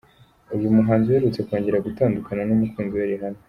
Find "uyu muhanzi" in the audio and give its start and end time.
0.55-1.07